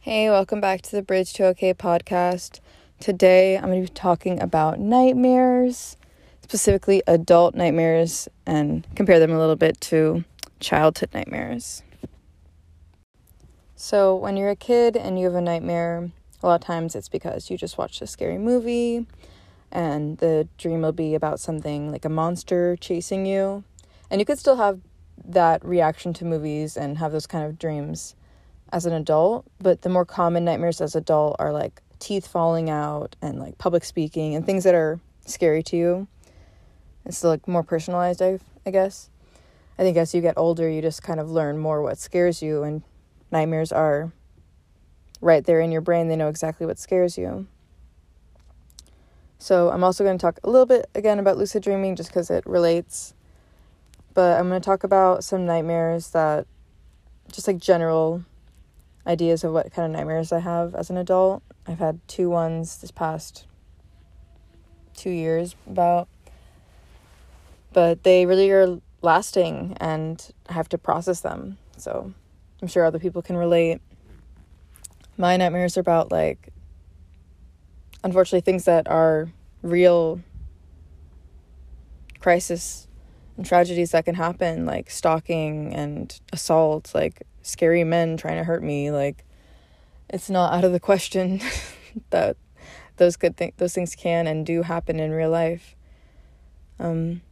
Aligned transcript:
Hey, 0.00 0.30
welcome 0.30 0.60
back 0.60 0.82
to 0.82 0.92
the 0.92 1.02
Bridge 1.02 1.32
to 1.34 1.46
OK 1.46 1.74
podcast. 1.74 2.60
Today 3.00 3.56
I'm 3.56 3.64
going 3.64 3.84
to 3.84 3.90
be 3.90 3.94
talking 3.94 4.40
about 4.40 4.78
nightmares, 4.78 5.96
specifically 6.40 7.02
adult 7.08 7.56
nightmares, 7.56 8.28
and 8.46 8.86
compare 8.94 9.18
them 9.18 9.32
a 9.32 9.38
little 9.38 9.56
bit 9.56 9.80
to 9.82 10.24
childhood 10.60 11.10
nightmares. 11.12 11.82
So, 13.74 14.14
when 14.14 14.36
you're 14.36 14.50
a 14.50 14.56
kid 14.56 14.96
and 14.96 15.18
you 15.18 15.24
have 15.24 15.34
a 15.34 15.40
nightmare, 15.40 16.12
a 16.44 16.46
lot 16.46 16.54
of 16.54 16.60
times 16.60 16.94
it's 16.94 17.08
because 17.08 17.50
you 17.50 17.58
just 17.58 17.76
watched 17.76 18.00
a 18.00 18.06
scary 18.06 18.38
movie 18.38 19.04
and 19.72 20.18
the 20.18 20.46
dream 20.58 20.82
will 20.82 20.92
be 20.92 21.16
about 21.16 21.40
something 21.40 21.90
like 21.90 22.04
a 22.04 22.08
monster 22.08 22.76
chasing 22.76 23.26
you. 23.26 23.64
And 24.12 24.20
you 24.20 24.24
could 24.24 24.38
still 24.38 24.56
have 24.56 24.78
that 25.24 25.64
reaction 25.64 26.12
to 26.14 26.24
movies 26.24 26.76
and 26.76 26.98
have 26.98 27.10
those 27.10 27.26
kind 27.26 27.44
of 27.44 27.58
dreams 27.58 28.14
as 28.72 28.86
an 28.86 28.92
adult, 28.92 29.46
but 29.60 29.82
the 29.82 29.88
more 29.88 30.04
common 30.04 30.44
nightmares 30.44 30.80
as 30.80 30.94
adult 30.94 31.36
are 31.38 31.52
like 31.52 31.80
teeth 31.98 32.26
falling 32.26 32.70
out 32.70 33.16
and 33.22 33.38
like 33.38 33.58
public 33.58 33.84
speaking 33.84 34.34
and 34.34 34.44
things 34.44 34.64
that 34.64 34.74
are 34.74 35.00
scary 35.26 35.62
to 35.64 35.76
you. 35.76 36.08
It's 37.04 37.24
like 37.24 37.48
more 37.48 37.62
personalized, 37.62 38.22
I 38.22 38.38
I 38.66 38.70
guess. 38.70 39.08
I 39.78 39.82
think 39.82 39.96
as 39.96 40.14
you 40.14 40.20
get 40.20 40.34
older, 40.36 40.68
you 40.68 40.82
just 40.82 41.02
kind 41.02 41.20
of 41.20 41.30
learn 41.30 41.58
more 41.58 41.82
what 41.82 41.98
scares 41.98 42.42
you 42.42 42.64
and 42.64 42.82
nightmares 43.30 43.72
are 43.72 44.12
right 45.20 45.44
there 45.44 45.60
in 45.60 45.72
your 45.72 45.80
brain. 45.80 46.08
They 46.08 46.16
know 46.16 46.28
exactly 46.28 46.66
what 46.66 46.78
scares 46.78 47.16
you. 47.16 47.46
So, 49.38 49.70
I'm 49.70 49.84
also 49.84 50.02
going 50.02 50.18
to 50.18 50.20
talk 50.20 50.40
a 50.42 50.50
little 50.50 50.66
bit 50.66 50.90
again 50.96 51.20
about 51.20 51.38
lucid 51.38 51.62
dreaming 51.62 51.94
just 51.94 52.10
because 52.10 52.28
it 52.28 52.44
relates. 52.44 53.14
But 54.14 54.38
I'm 54.38 54.48
going 54.48 54.60
to 54.60 54.64
talk 54.64 54.82
about 54.82 55.22
some 55.22 55.46
nightmares 55.46 56.10
that 56.10 56.46
just 57.30 57.46
like 57.46 57.58
general 57.58 58.24
ideas 59.06 59.44
of 59.44 59.52
what 59.52 59.72
kind 59.72 59.86
of 59.86 59.92
nightmares 59.98 60.32
I 60.32 60.40
have 60.40 60.74
as 60.74 60.90
an 60.90 60.96
adult. 60.96 61.42
I've 61.66 61.78
had 61.78 62.00
two 62.08 62.28
ones 62.28 62.78
this 62.78 62.90
past 62.90 63.46
two 64.94 65.10
years 65.10 65.54
about, 65.66 66.08
but 67.72 68.02
they 68.02 68.26
really 68.26 68.50
are 68.50 68.80
lasting 69.02 69.76
and 69.80 70.32
I 70.48 70.54
have 70.54 70.68
to 70.70 70.78
process 70.78 71.20
them. 71.20 71.58
So 71.76 72.12
I'm 72.60 72.68
sure 72.68 72.84
other 72.84 72.98
people 72.98 73.22
can 73.22 73.36
relate. 73.36 73.80
My 75.16 75.36
nightmares 75.36 75.76
are 75.76 75.80
about 75.80 76.10
like, 76.10 76.48
unfortunately, 78.02 78.40
things 78.40 78.64
that 78.64 78.88
are 78.88 79.28
real 79.62 80.20
crisis 82.20 82.88
and 83.36 83.46
tragedies 83.46 83.92
that 83.92 84.04
can 84.04 84.16
happen, 84.16 84.66
like 84.66 84.90
stalking 84.90 85.74
and 85.74 86.20
assault, 86.32 86.92
like 86.94 87.22
scary 87.48 87.84
men 87.84 88.16
trying 88.16 88.36
to 88.36 88.44
hurt 88.44 88.62
me 88.62 88.90
like 88.90 89.24
it's 90.08 90.30
not 90.30 90.52
out 90.52 90.64
of 90.64 90.72
the 90.72 90.80
question 90.80 91.40
that 92.10 92.36
those 92.96 93.16
good 93.16 93.36
th- 93.36 93.54
those 93.56 93.74
things 93.74 93.94
can 93.94 94.26
and 94.26 94.44
do 94.46 94.62
happen 94.62 95.00
in 95.00 95.10
real 95.10 95.30
life. 95.30 95.76
Um 96.78 97.22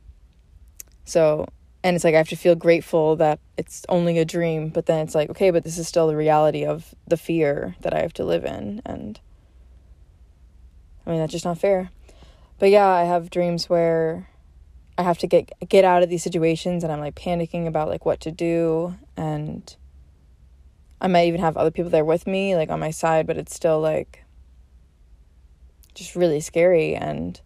so 1.04 1.46
and 1.82 1.94
it's 1.94 2.04
like 2.04 2.14
I 2.14 2.18
have 2.18 2.28
to 2.30 2.36
feel 2.36 2.54
grateful 2.54 3.16
that 3.16 3.38
it's 3.56 3.84
only 3.88 4.18
a 4.18 4.24
dream 4.24 4.68
but 4.68 4.86
then 4.86 5.00
it's 5.00 5.14
like 5.14 5.30
okay 5.30 5.50
but 5.50 5.64
this 5.64 5.78
is 5.78 5.86
still 5.86 6.08
the 6.08 6.16
reality 6.16 6.64
of 6.64 6.94
the 7.06 7.16
fear 7.16 7.76
that 7.80 7.94
I 7.94 8.00
have 8.00 8.12
to 8.14 8.24
live 8.24 8.44
in 8.44 8.82
and 8.84 9.20
I 11.06 11.10
mean 11.10 11.20
that's 11.20 11.32
just 11.32 11.44
not 11.44 11.58
fair. 11.58 11.90
But 12.58 12.70
yeah 12.70 12.88
I 12.88 13.04
have 13.04 13.30
dreams 13.30 13.68
where 13.68 14.28
I 14.98 15.02
have 15.02 15.18
to 15.18 15.26
get 15.26 15.50
get 15.68 15.84
out 15.84 16.02
of 16.02 16.08
these 16.08 16.22
situations 16.22 16.82
and 16.82 16.92
I'm 16.92 17.00
like 17.00 17.14
panicking 17.14 17.66
about 17.66 17.88
like 17.88 18.06
what 18.06 18.20
to 18.20 18.30
do 18.30 18.96
and 19.16 19.76
I 21.00 21.08
might 21.08 21.26
even 21.26 21.40
have 21.40 21.56
other 21.56 21.70
people 21.70 21.90
there 21.90 22.04
with 22.04 22.26
me, 22.26 22.56
like 22.56 22.70
on 22.70 22.80
my 22.80 22.90
side, 22.90 23.26
but 23.26 23.36
it's 23.36 23.54
still 23.54 23.80
like 23.80 24.24
just 25.94 26.16
really 26.16 26.40
scary. 26.40 26.94
And 26.94 27.40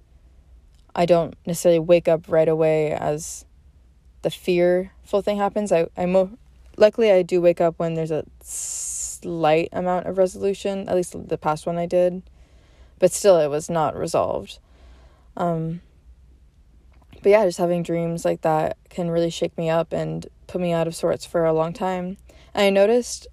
I 0.94 1.06
don't 1.06 1.34
necessarily 1.46 1.80
wake 1.80 2.08
up 2.08 2.28
right 2.28 2.48
away 2.48 2.92
as 2.92 3.44
the 4.22 4.30
fearful 4.30 5.22
thing 5.22 5.38
happens. 5.38 5.72
I, 5.72 5.88
I 5.96 6.06
mo- 6.06 6.38
luckily 6.76 7.10
I 7.10 7.22
do 7.22 7.40
wake 7.40 7.60
up 7.60 7.78
when 7.78 7.94
there's 7.94 8.10
a 8.10 8.24
slight 8.40 9.68
amount 9.72 10.06
of 10.06 10.18
resolution, 10.18 10.88
at 10.88 10.96
least 10.96 11.14
the 11.28 11.38
past 11.38 11.66
one 11.66 11.78
I 11.78 11.86
did, 11.86 12.22
but 12.98 13.12
still 13.12 13.38
it 13.38 13.48
was 13.48 13.68
not 13.68 13.96
resolved. 13.96 14.58
Um, 15.36 15.80
but 17.22 17.30
yeah, 17.30 17.44
just 17.44 17.58
having 17.58 17.82
dreams 17.82 18.24
like 18.24 18.42
that 18.42 18.76
can 18.88 19.10
really 19.10 19.30
shake 19.30 19.56
me 19.58 19.68
up 19.68 19.92
and 19.92 20.26
put 20.46 20.60
me 20.60 20.72
out 20.72 20.86
of 20.86 20.94
sorts 20.94 21.26
for 21.26 21.44
a 21.44 21.52
long 21.52 21.72
time. 21.72 22.16
And 22.54 22.64
I 22.64 22.70
noticed 22.70 23.28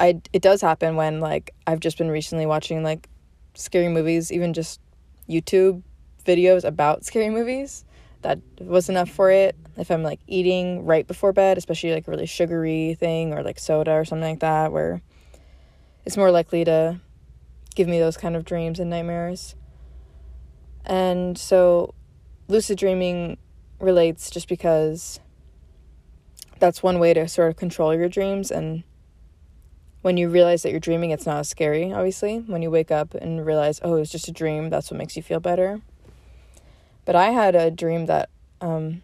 I 0.00 0.20
it 0.32 0.40
does 0.40 0.62
happen 0.62 0.96
when 0.96 1.20
like 1.20 1.54
I've 1.66 1.78
just 1.78 1.98
been 1.98 2.10
recently 2.10 2.46
watching 2.46 2.82
like 2.82 3.08
scary 3.54 3.88
movies, 3.88 4.32
even 4.32 4.54
just 4.54 4.80
YouTube 5.28 5.82
videos 6.24 6.64
about 6.64 7.04
scary 7.04 7.28
movies. 7.28 7.84
That 8.22 8.40
was 8.58 8.88
enough 8.88 9.10
for 9.10 9.30
it. 9.30 9.54
If 9.76 9.90
I'm 9.90 10.02
like 10.02 10.20
eating 10.26 10.84
right 10.86 11.06
before 11.06 11.32
bed, 11.32 11.58
especially 11.58 11.92
like 11.92 12.08
a 12.08 12.10
really 12.10 12.26
sugary 12.26 12.94
thing 12.98 13.34
or 13.34 13.42
like 13.42 13.58
soda 13.58 13.92
or 13.92 14.04
something 14.04 14.30
like 14.30 14.40
that, 14.40 14.72
where 14.72 15.02
it's 16.06 16.16
more 16.16 16.30
likely 16.30 16.64
to 16.64 16.98
give 17.74 17.86
me 17.86 17.98
those 17.98 18.16
kind 18.16 18.36
of 18.36 18.44
dreams 18.44 18.80
and 18.80 18.88
nightmares. 18.90 19.54
And 20.84 21.36
so 21.36 21.94
lucid 22.48 22.78
dreaming 22.78 23.36
relates 23.78 24.30
just 24.30 24.48
because 24.48 25.20
that's 26.58 26.82
one 26.82 26.98
way 26.98 27.14
to 27.14 27.28
sort 27.28 27.50
of 27.50 27.56
control 27.56 27.94
your 27.94 28.08
dreams 28.08 28.50
and 28.50 28.82
when 30.02 30.16
you 30.16 30.28
realize 30.28 30.62
that 30.62 30.70
you're 30.70 30.80
dreaming, 30.80 31.10
it's 31.10 31.26
not 31.26 31.38
as 31.38 31.48
scary, 31.48 31.92
obviously. 31.92 32.38
When 32.38 32.62
you 32.62 32.70
wake 32.70 32.90
up 32.90 33.14
and 33.14 33.44
realize, 33.44 33.80
oh, 33.82 33.96
it's 33.96 34.10
just 34.10 34.28
a 34.28 34.32
dream, 34.32 34.70
that's 34.70 34.90
what 34.90 34.98
makes 34.98 35.16
you 35.16 35.22
feel 35.22 35.40
better. 35.40 35.80
But 37.04 37.16
I 37.16 37.30
had 37.30 37.54
a 37.54 37.70
dream 37.70 38.06
that 38.06 38.30
um, 38.60 39.02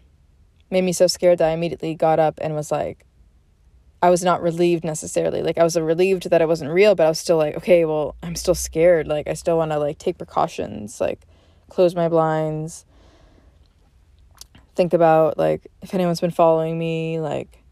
made 0.71 0.83
me 0.83 0.93
so 0.93 1.07
scared 1.07 1.37
that 1.39 1.49
I 1.49 1.53
immediately 1.53 1.93
got 1.95 2.19
up 2.19 2.39
and 2.41 2.55
was 2.55 2.71
like, 2.71 3.05
I 4.01 4.09
was 4.09 4.23
not 4.23 4.43
relieved 4.43 4.83
necessarily. 4.83 5.41
Like 5.41 5.57
I 5.57 5.63
was 5.63 5.75
relieved 5.75 6.29
that 6.29 6.41
it 6.41 6.47
wasn't 6.47 6.71
real, 6.71 6.93
but 6.95 7.05
I 7.05 7.09
was 7.09 7.19
still 7.19 7.37
like, 7.37 7.55
okay, 7.57 7.85
well, 7.85 8.15
I'm 8.21 8.35
still 8.35 8.55
scared. 8.55 9.07
Like 9.07 9.27
I 9.27 9.33
still 9.33 9.57
want 9.57 9.71
to 9.71 9.79
like 9.79 9.97
take 9.97 10.17
precautions, 10.17 11.01
like 11.01 11.21
close 11.69 11.95
my 11.95 12.07
blinds, 12.07 12.85
think 14.75 14.93
about 14.93 15.37
like 15.37 15.67
if 15.81 15.93
anyone's 15.93 16.21
been 16.21 16.31
following 16.31 16.77
me, 16.77 17.19
like 17.19 17.63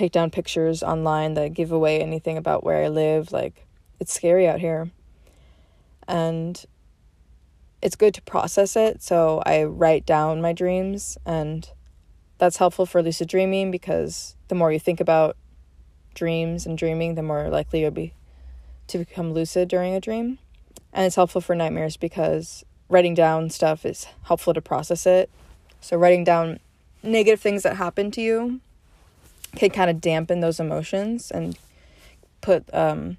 take 0.00 0.12
down 0.12 0.30
pictures 0.30 0.82
online 0.82 1.34
that 1.34 1.52
give 1.52 1.70
away 1.70 2.00
anything 2.00 2.38
about 2.38 2.64
where 2.64 2.82
I 2.82 2.88
live. 2.88 3.32
Like, 3.32 3.66
it's 4.00 4.12
scary 4.12 4.48
out 4.48 4.58
here. 4.58 4.90
And 6.08 6.64
it's 7.82 7.96
good 7.96 8.14
to 8.14 8.22
process 8.22 8.76
it. 8.76 9.02
So 9.02 9.42
I 9.44 9.64
write 9.64 10.06
down 10.06 10.40
my 10.40 10.54
dreams, 10.54 11.18
and 11.26 11.68
that's 12.38 12.56
helpful 12.56 12.86
for 12.86 13.02
lucid 13.02 13.28
dreaming 13.28 13.70
because 13.70 14.36
the 14.48 14.54
more 14.54 14.72
you 14.72 14.80
think 14.80 15.00
about 15.00 15.36
dreams 16.14 16.64
and 16.64 16.78
dreaming, 16.78 17.14
the 17.14 17.22
more 17.22 17.50
likely 17.50 17.82
you'll 17.82 17.90
be 17.90 18.14
to 18.86 18.98
become 18.98 19.32
lucid 19.32 19.68
during 19.68 19.94
a 19.94 20.00
dream. 20.00 20.38
And 20.92 21.06
it's 21.06 21.16
helpful 21.16 21.42
for 21.42 21.54
nightmares 21.54 21.96
because 21.96 22.64
writing 22.88 23.14
down 23.14 23.50
stuff 23.50 23.84
is 23.84 24.06
helpful 24.24 24.54
to 24.54 24.62
process 24.62 25.06
it. 25.06 25.30
So, 25.80 25.96
writing 25.96 26.24
down 26.24 26.58
negative 27.02 27.40
things 27.40 27.62
that 27.62 27.76
happen 27.76 28.10
to 28.12 28.20
you 28.20 28.60
can 29.56 29.70
kind 29.70 29.90
of 29.90 30.00
dampen 30.00 30.40
those 30.40 30.60
emotions 30.60 31.30
and 31.30 31.58
put 32.40 32.72
um, 32.74 33.16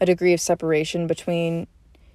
a 0.00 0.06
degree 0.06 0.32
of 0.32 0.40
separation 0.40 1.06
between 1.06 1.66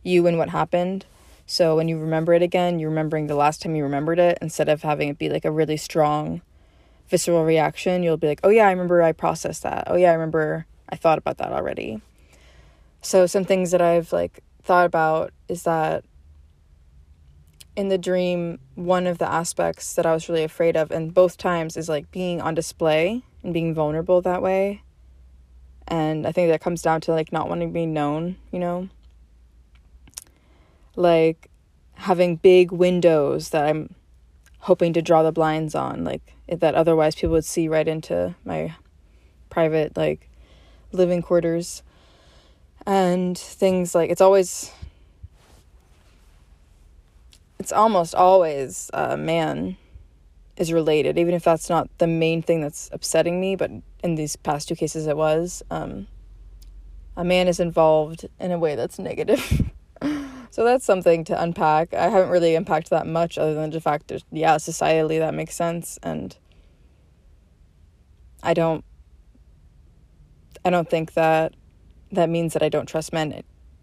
you 0.04 0.28
and 0.28 0.38
what 0.38 0.50
happened. 0.50 1.06
So 1.46 1.76
when 1.76 1.88
you 1.88 1.98
remember 1.98 2.34
it 2.34 2.42
again, 2.42 2.80
you're 2.80 2.90
remembering 2.90 3.28
the 3.28 3.36
last 3.36 3.62
time 3.62 3.76
you 3.76 3.84
remembered 3.84 4.20
it 4.20 4.38
instead 4.42 4.68
of 4.68 4.82
having 4.82 5.10
it 5.10 5.18
be 5.18 5.30
like 5.30 5.46
a 5.46 5.52
really 5.52 5.78
strong 5.78 6.42
visceral 7.08 7.46
reaction. 7.46 8.04
You'll 8.04 8.18
be 8.18 8.28
like, 8.28 8.42
oh 8.44 8.50
yeah, 8.50 8.68
I 8.68 8.72
remember 8.72 9.02
I 9.02 9.14
processed 9.14 9.64
that. 9.64 9.86
Oh 9.88 9.96
yeah, 9.96 10.10
I 10.10 10.14
remember 10.14 10.66
I 10.90 10.96
thought 10.96 11.18
about 11.18 11.38
that 11.38 11.52
already. 11.52 12.02
So 13.02 13.26
some 13.26 13.46
things 13.46 13.72
that 13.72 13.82
I've 13.82 14.12
like 14.12 14.44
thought 14.64 14.86
about 14.86 15.32
is 15.48 15.64
that 15.64 16.04
in 17.78 17.90
the 17.90 17.98
dream, 17.98 18.58
one 18.74 19.06
of 19.06 19.20
the 19.20 19.32
aspects 19.32 19.94
that 19.94 20.06
I 20.08 20.12
was 20.12 20.28
really 20.28 20.44
afraid 20.44 20.76
of, 20.76 20.90
and 20.90 21.14
both 21.14 21.38
times, 21.38 21.78
is 21.78 21.88
like 21.88 22.10
being 22.10 22.42
on 22.42 22.56
display 22.56 23.22
and 23.44 23.54
being 23.54 23.76
vulnerable 23.76 24.20
that 24.24 24.42
way. 24.42 24.82
And 25.88 26.26
I 26.26 26.32
think 26.32 26.50
that 26.50 26.60
comes 26.60 26.82
down 26.82 27.02
to 27.02 27.12
like 27.12 27.32
not 27.32 27.48
wanting 27.48 27.70
to 27.70 27.74
be 27.74 27.86
known, 27.86 28.38
you 28.52 28.58
know? 28.58 28.90
Like 30.96 31.52
having 31.94 32.38
big 32.38 32.72
windows 32.72 33.50
that 33.50 33.66
I'm 33.66 33.94
hoping 34.62 34.92
to 34.94 35.02
draw 35.04 35.22
the 35.22 35.32
blinds 35.32 35.76
on, 35.76 36.04
like 36.04 36.34
that 36.48 36.74
otherwise 36.74 37.14
people 37.14 37.34
would 37.34 37.46
see 37.46 37.68
right 37.68 37.88
into 37.88 38.34
my 38.44 38.76
private, 39.52 39.96
like, 39.96 40.30
living 40.92 41.22
quarters. 41.22 41.84
And 42.88 43.38
things 43.38 43.94
like 43.94 44.10
it's 44.10 44.22
always 44.22 44.72
it's 47.68 47.74
almost 47.74 48.16
always 48.16 48.90
a 48.94 49.18
man 49.18 49.76
is 50.56 50.72
related, 50.72 51.18
even 51.18 51.34
if 51.34 51.44
that's 51.44 51.70
not 51.70 51.90
the 51.98 52.08
main 52.08 52.42
thing 52.42 52.62
that's 52.62 52.90
upsetting 52.94 53.42
me. 53.42 53.58
But 53.58 53.72
in 54.02 54.16
these 54.16 54.38
past 54.38 54.70
two 54.70 54.76
cases, 54.78 55.06
it 55.06 55.18
was. 55.18 55.62
Um, 55.70 56.08
a 57.18 57.26
man 57.26 57.50
is 57.50 57.60
involved 57.60 58.26
in 58.40 58.54
a 58.54 58.58
way 58.58 58.76
that's 58.76 59.00
negative. 59.00 59.70
so 60.50 60.64
that's 60.64 60.86
something 60.86 61.26
to 61.26 61.44
unpack. 61.44 61.94
I 61.94 62.08
haven't 62.08 62.30
really 62.30 62.56
unpacked 62.56 62.90
that 62.90 63.06
much 63.06 63.38
other 63.38 63.54
than 63.54 63.72
the 63.72 63.82
fact 63.82 64.08
that, 64.08 64.24
yeah, 64.32 64.56
societally 64.56 65.20
that 65.20 65.34
makes 65.34 65.54
sense. 65.54 66.00
And 66.02 66.38
I 68.42 68.54
don't, 68.54 68.86
I 70.64 70.70
don't 70.70 70.90
think 70.90 71.16
that 71.16 71.54
that 72.14 72.30
means 72.30 72.54
that 72.54 72.64
I 72.64 72.70
don't 72.70 72.86
trust 72.86 73.12
men 73.12 73.34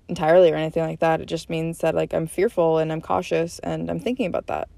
entirely 0.09 0.51
or 0.53 0.57
anything 0.57 0.83
like 0.83 1.01
that. 1.01 1.21
It 1.21 1.27
just 1.27 1.49
means 1.49 1.79
that 1.79 1.95
like 1.95 2.13
I'm 2.13 2.27
fearful 2.27 2.79
and 2.79 2.93
I'm 2.93 3.01
cautious 3.01 3.59
and 3.61 3.91
I'm 3.91 4.01
thinking 4.01 4.27
about 4.27 4.47
that. 4.47 4.69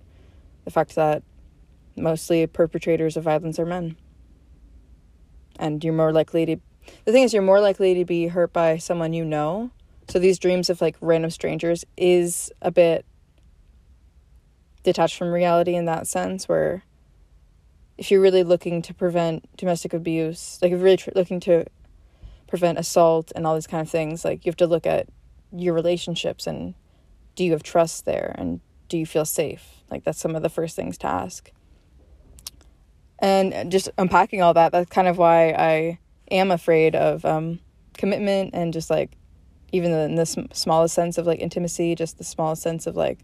The 0.64 0.70
fact 0.70 0.94
that 0.94 1.22
mostly 1.96 2.46
perpetrators 2.46 3.16
of 3.16 3.24
violence 3.24 3.58
are 3.58 3.66
men. 3.66 3.96
And 5.58 5.82
you're 5.82 5.94
more 5.94 6.12
likely 6.12 6.46
to 6.46 6.56
the 7.04 7.12
thing 7.12 7.24
is 7.24 7.32
you're 7.32 7.42
more 7.42 7.60
likely 7.60 7.94
to 7.94 8.04
be 8.04 8.28
hurt 8.28 8.52
by 8.52 8.76
someone 8.76 9.12
you 9.12 9.24
know. 9.24 9.70
So 10.08 10.18
these 10.18 10.38
dreams 10.38 10.70
of 10.70 10.80
like 10.80 10.96
random 11.00 11.30
strangers 11.30 11.84
is 11.96 12.52
a 12.62 12.70
bit 12.70 13.04
detached 14.84 15.16
from 15.16 15.32
reality 15.32 15.74
in 15.74 15.86
that 15.86 16.06
sense 16.06 16.48
where 16.48 16.84
if 17.98 18.10
you're 18.10 18.20
really 18.20 18.44
looking 18.44 18.82
to 18.82 18.94
prevent 18.94 19.44
domestic 19.56 19.92
abuse, 19.92 20.58
like 20.60 20.70
if 20.70 20.76
you're 20.76 20.84
really 20.84 20.96
tr- 20.96 21.10
looking 21.14 21.40
to 21.40 21.64
prevent 22.46 22.78
assault 22.78 23.32
and 23.34 23.46
all 23.46 23.54
these 23.54 23.66
kind 23.66 23.80
of 23.80 23.90
things, 23.90 24.24
like 24.24 24.44
you 24.44 24.50
have 24.50 24.56
to 24.56 24.66
look 24.66 24.86
at 24.86 25.08
your 25.52 25.74
relationships 25.74 26.46
and 26.46 26.74
do 27.34 27.44
you 27.44 27.52
have 27.52 27.62
trust 27.62 28.04
there 28.04 28.34
and 28.38 28.60
do 28.88 28.98
you 28.98 29.06
feel 29.06 29.24
safe? 29.24 29.82
Like 29.90 30.04
that's 30.04 30.18
some 30.18 30.36
of 30.36 30.42
the 30.42 30.48
first 30.48 30.76
things 30.76 30.98
to 30.98 31.06
ask. 31.06 31.50
And 33.18 33.70
just 33.72 33.88
unpacking 33.96 34.42
all 34.42 34.54
that, 34.54 34.72
that's 34.72 34.90
kind 34.90 35.08
of 35.08 35.18
why 35.18 35.50
I 35.50 35.98
am 36.30 36.50
afraid 36.50 36.94
of 36.94 37.24
um, 37.24 37.60
commitment 37.94 38.50
and 38.54 38.72
just 38.72 38.90
like 38.90 39.12
even 39.72 39.92
in 39.92 40.14
the 40.14 40.26
smallest 40.52 40.94
sense 40.94 41.18
of 41.18 41.26
like 41.26 41.40
intimacy, 41.40 41.94
just 41.94 42.18
the 42.18 42.24
smallest 42.24 42.62
sense 42.62 42.86
of 42.86 42.96
like 42.96 43.18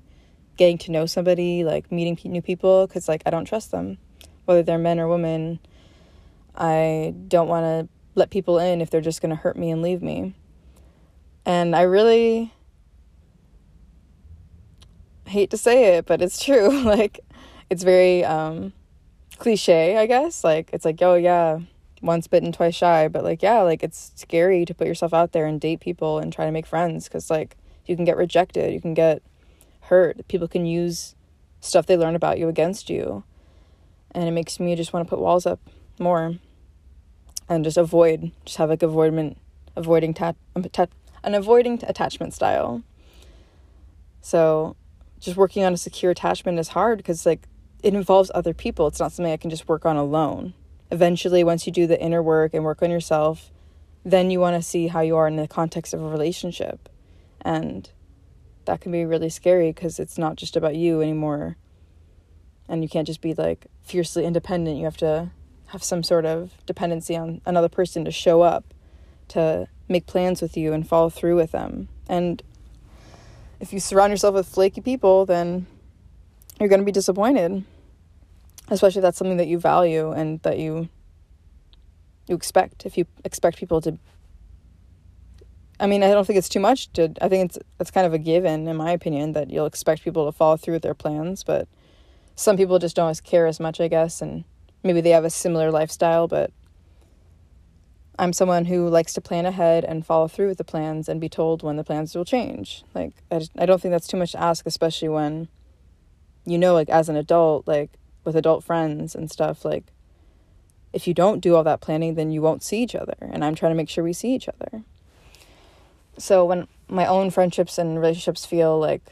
getting 0.56 0.78
to 0.78 0.90
know 0.90 1.06
somebody, 1.06 1.64
like 1.64 1.90
meeting 1.92 2.18
new 2.30 2.42
people, 2.42 2.86
because 2.86 3.08
like 3.08 3.22
I 3.26 3.30
don't 3.30 3.44
trust 3.44 3.70
them, 3.70 3.98
whether 4.44 4.62
they're 4.62 4.78
men 4.78 4.98
or 4.98 5.08
women. 5.08 5.60
I 6.54 7.14
don't 7.28 7.48
want 7.48 7.64
to 7.64 7.88
let 8.14 8.30
people 8.30 8.58
in 8.58 8.80
if 8.80 8.90
they're 8.90 9.00
just 9.00 9.22
going 9.22 9.30
to 9.30 9.36
hurt 9.36 9.56
me 9.56 9.70
and 9.70 9.82
leave 9.82 10.02
me. 10.02 10.34
And 11.44 11.74
I 11.74 11.82
really 11.82 12.52
hate 15.26 15.50
to 15.50 15.56
say 15.56 15.96
it, 15.96 16.06
but 16.06 16.22
it's 16.22 16.42
true. 16.44 16.82
like, 16.82 17.20
it's 17.70 17.82
very 17.82 18.24
um, 18.24 18.72
cliche, 19.38 19.96
I 19.96 20.06
guess. 20.06 20.44
Like, 20.44 20.70
it's 20.72 20.84
like, 20.84 21.00
oh, 21.02 21.14
yeah, 21.14 21.60
once 22.00 22.26
bitten, 22.26 22.52
twice 22.52 22.74
shy. 22.74 23.08
But, 23.08 23.24
like, 23.24 23.42
yeah, 23.42 23.62
like, 23.62 23.82
it's 23.82 24.12
scary 24.14 24.64
to 24.64 24.74
put 24.74 24.86
yourself 24.86 25.14
out 25.14 25.32
there 25.32 25.46
and 25.46 25.60
date 25.60 25.80
people 25.80 26.18
and 26.18 26.32
try 26.32 26.44
to 26.44 26.52
make 26.52 26.66
friends 26.66 27.08
because, 27.08 27.30
like, 27.30 27.56
you 27.86 27.96
can 27.96 28.04
get 28.04 28.16
rejected, 28.16 28.72
you 28.72 28.80
can 28.80 28.94
get 28.94 29.22
hurt. 29.82 30.26
People 30.28 30.46
can 30.46 30.66
use 30.66 31.14
stuff 31.60 31.86
they 31.86 31.96
learn 31.96 32.14
about 32.14 32.38
you 32.38 32.48
against 32.48 32.88
you. 32.88 33.24
And 34.12 34.28
it 34.28 34.32
makes 34.32 34.60
me 34.60 34.76
just 34.76 34.92
want 34.92 35.06
to 35.06 35.10
put 35.10 35.18
walls 35.18 35.46
up 35.46 35.58
more 35.98 36.36
and 37.48 37.64
just 37.64 37.76
avoid, 37.76 38.32
just 38.44 38.58
have 38.58 38.70
like 38.70 38.80
avoidment, 38.80 39.36
avoiding 39.76 40.14
tat, 40.14 40.36
um, 40.56 40.64
an 41.24 41.34
avoiding 41.34 41.82
attachment 41.86 42.34
style. 42.34 42.82
So, 44.20 44.76
just 45.20 45.36
working 45.36 45.64
on 45.64 45.72
a 45.72 45.76
secure 45.76 46.12
attachment 46.12 46.58
is 46.58 46.68
hard 46.68 46.98
because 46.98 47.26
like 47.26 47.48
it 47.82 47.94
involves 47.94 48.30
other 48.34 48.54
people. 48.54 48.86
It's 48.86 49.00
not 49.00 49.12
something 49.12 49.32
I 49.32 49.36
can 49.36 49.50
just 49.50 49.68
work 49.68 49.84
on 49.84 49.96
alone. 49.96 50.54
Eventually, 50.90 51.42
once 51.42 51.66
you 51.66 51.72
do 51.72 51.86
the 51.86 52.00
inner 52.00 52.22
work 52.22 52.54
and 52.54 52.64
work 52.64 52.82
on 52.82 52.90
yourself, 52.90 53.50
then 54.04 54.30
you 54.30 54.40
want 54.40 54.56
to 54.56 54.62
see 54.62 54.88
how 54.88 55.00
you 55.00 55.16
are 55.16 55.26
in 55.26 55.36
the 55.36 55.48
context 55.48 55.94
of 55.94 56.02
a 56.02 56.08
relationship. 56.08 56.88
And 57.40 57.90
that 58.64 58.80
can 58.80 58.92
be 58.92 59.04
really 59.04 59.28
scary 59.28 59.72
because 59.72 59.98
it's 59.98 60.18
not 60.18 60.36
just 60.36 60.56
about 60.56 60.76
you 60.76 61.00
anymore. 61.00 61.56
And 62.68 62.82
you 62.82 62.88
can't 62.88 63.06
just 63.06 63.20
be 63.20 63.34
like 63.34 63.66
fiercely 63.82 64.24
independent. 64.24 64.76
You 64.76 64.84
have 64.84 64.96
to 64.98 65.30
have 65.72 65.82
some 65.82 66.02
sort 66.02 66.26
of 66.26 66.52
dependency 66.66 67.16
on 67.16 67.40
another 67.46 67.68
person 67.68 68.04
to 68.04 68.10
show 68.10 68.42
up, 68.42 68.74
to 69.28 69.66
make 69.88 70.06
plans 70.06 70.42
with 70.42 70.54
you 70.54 70.74
and 70.74 70.86
follow 70.86 71.08
through 71.08 71.34
with 71.34 71.52
them. 71.52 71.88
And 72.08 72.42
if 73.58 73.72
you 73.72 73.80
surround 73.80 74.10
yourself 74.10 74.34
with 74.34 74.46
flaky 74.46 74.82
people, 74.82 75.24
then 75.24 75.66
you're 76.60 76.68
going 76.68 76.82
to 76.82 76.84
be 76.84 76.92
disappointed. 76.92 77.64
Especially 78.68 78.98
if 78.98 79.02
that's 79.02 79.16
something 79.16 79.38
that 79.38 79.46
you 79.46 79.58
value 79.58 80.12
and 80.12 80.40
that 80.42 80.58
you 80.58 80.90
you 82.28 82.36
expect. 82.36 82.84
If 82.84 82.98
you 82.98 83.06
expect 83.24 83.56
people 83.56 83.80
to 83.80 83.98
I 85.80 85.86
mean, 85.86 86.02
I 86.02 86.10
don't 86.10 86.24
think 86.26 86.36
it's 86.36 86.50
too 86.50 86.60
much 86.60 86.92
to 86.92 87.14
I 87.22 87.28
think 87.30 87.46
it's 87.46 87.58
it's 87.80 87.90
kind 87.90 88.06
of 88.06 88.12
a 88.12 88.18
given 88.18 88.68
in 88.68 88.76
my 88.76 88.90
opinion 88.90 89.32
that 89.32 89.50
you'll 89.50 89.66
expect 89.66 90.04
people 90.04 90.26
to 90.26 90.32
follow 90.32 90.58
through 90.58 90.74
with 90.74 90.82
their 90.82 90.94
plans, 90.94 91.42
but 91.42 91.66
some 92.36 92.58
people 92.58 92.78
just 92.78 92.94
don't 92.94 93.24
care 93.24 93.46
as 93.46 93.58
much, 93.58 93.80
I 93.80 93.88
guess, 93.88 94.20
and 94.20 94.44
maybe 94.82 95.00
they 95.00 95.10
have 95.10 95.24
a 95.24 95.30
similar 95.30 95.70
lifestyle, 95.70 96.28
but 96.28 96.50
I'm 98.18 98.32
someone 98.32 98.66
who 98.66 98.88
likes 98.88 99.14
to 99.14 99.20
plan 99.20 99.46
ahead 99.46 99.84
and 99.84 100.04
follow 100.04 100.28
through 100.28 100.48
with 100.48 100.58
the 100.58 100.64
plans 100.64 101.08
and 101.08 101.20
be 101.20 101.28
told 101.28 101.62
when 101.62 101.76
the 101.76 101.84
plans 101.84 102.14
will 102.14 102.24
change. 102.24 102.84
Like 102.94 103.12
I 103.30 103.38
just, 103.38 103.52
I 103.58 103.66
don't 103.66 103.80
think 103.80 103.92
that's 103.92 104.06
too 104.06 104.16
much 104.16 104.32
to 104.32 104.40
ask, 104.40 104.66
especially 104.66 105.08
when 105.08 105.48
you 106.44 106.58
know 106.58 106.74
like 106.74 106.88
as 106.88 107.08
an 107.08 107.16
adult, 107.16 107.66
like 107.66 107.90
with 108.24 108.36
adult 108.36 108.64
friends 108.64 109.14
and 109.14 109.30
stuff, 109.30 109.64
like 109.64 109.84
if 110.92 111.06
you 111.06 111.14
don't 111.14 111.40
do 111.40 111.56
all 111.56 111.64
that 111.64 111.80
planning, 111.80 112.14
then 112.14 112.30
you 112.30 112.42
won't 112.42 112.62
see 112.62 112.82
each 112.82 112.94
other. 112.94 113.16
And 113.20 113.44
I'm 113.44 113.54
trying 113.54 113.72
to 113.72 113.76
make 113.76 113.88
sure 113.88 114.04
we 114.04 114.12
see 114.12 114.34
each 114.34 114.48
other. 114.48 114.82
So 116.18 116.44
when 116.44 116.68
my 116.88 117.06
own 117.06 117.30
friendships 117.30 117.78
and 117.78 117.98
relationships 117.98 118.44
feel 118.44 118.78
like 118.78 119.02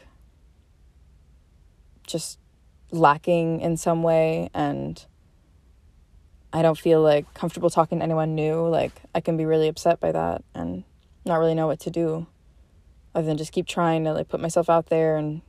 just 2.05 2.37
lacking 2.91 3.61
in 3.61 3.77
some 3.77 4.03
way 4.03 4.49
and 4.53 5.03
I 6.53 6.61
don't 6.61 6.77
feel 6.77 7.01
like 7.01 7.33
comfortable 7.33 7.69
talking 7.69 7.99
to 7.99 8.03
anyone 8.03 8.35
new, 8.35 8.67
like 8.67 8.91
I 9.15 9.21
can 9.21 9.37
be 9.37 9.45
really 9.45 9.67
upset 9.67 9.99
by 9.99 10.11
that 10.11 10.43
and 10.53 10.83
not 11.25 11.37
really 11.37 11.55
know 11.55 11.67
what 11.67 11.79
to 11.81 11.89
do 11.89 12.27
other 13.15 13.25
than 13.25 13.37
just 13.37 13.51
keep 13.51 13.67
trying 13.67 14.03
to 14.03 14.13
like 14.13 14.27
put 14.27 14.39
myself 14.39 14.69
out 14.69 14.87
there 14.87 15.17
and 15.17 15.41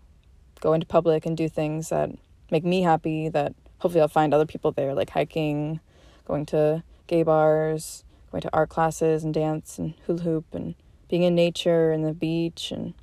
go 0.61 0.73
into 0.73 0.87
public 0.87 1.27
and 1.27 1.37
do 1.37 1.49
things 1.49 1.89
that 1.89 2.11
make 2.51 2.65
me 2.65 2.83
happy 2.83 3.29
that 3.29 3.55
hopefully 3.79 4.01
I'll 4.01 4.09
find 4.09 4.33
other 4.33 4.47
people 4.47 4.71
there 4.71 4.95
like 4.95 5.11
hiking, 5.11 5.81
going 6.25 6.47
to 6.47 6.85
gay 7.09 7.25
bars, 7.25 8.05
going 8.31 8.43
to 8.43 8.51
art 8.53 8.69
classes 8.69 9.25
and 9.25 9.35
dance 9.35 9.79
and 9.79 9.95
hula 10.07 10.23
hoop 10.23 10.47
and 10.53 10.75
being 11.09 11.25
in 11.25 11.35
nature 11.35 11.91
and 11.91 12.05
the 12.05 12.15
beach 12.15 12.71
and 12.71 12.95